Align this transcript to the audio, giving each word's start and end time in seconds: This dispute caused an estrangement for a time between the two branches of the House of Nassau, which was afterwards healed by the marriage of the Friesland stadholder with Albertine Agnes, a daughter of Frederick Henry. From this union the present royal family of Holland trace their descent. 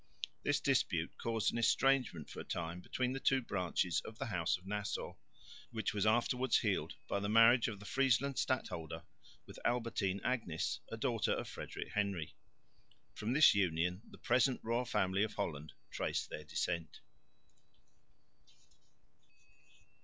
This 0.41 0.59
dispute 0.59 1.15
caused 1.19 1.51
an 1.51 1.59
estrangement 1.59 2.27
for 2.27 2.39
a 2.39 2.43
time 2.43 2.79
between 2.79 3.13
the 3.13 3.19
two 3.19 3.39
branches 3.39 4.01
of 4.03 4.17
the 4.17 4.25
House 4.25 4.57
of 4.57 4.65
Nassau, 4.65 5.13
which 5.69 5.93
was 5.93 6.07
afterwards 6.07 6.57
healed 6.57 6.95
by 7.07 7.19
the 7.19 7.29
marriage 7.29 7.67
of 7.67 7.79
the 7.79 7.85
Friesland 7.85 8.39
stadholder 8.39 9.03
with 9.45 9.59
Albertine 9.63 10.19
Agnes, 10.23 10.79
a 10.91 10.97
daughter 10.97 11.33
of 11.33 11.47
Frederick 11.47 11.89
Henry. 11.93 12.33
From 13.13 13.33
this 13.33 13.53
union 13.53 14.01
the 14.09 14.17
present 14.17 14.59
royal 14.63 14.85
family 14.85 15.21
of 15.21 15.35
Holland 15.35 15.71
trace 15.91 16.25
their 16.25 16.45
descent. 16.45 17.01